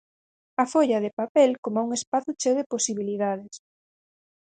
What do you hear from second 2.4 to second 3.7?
de posibilidades.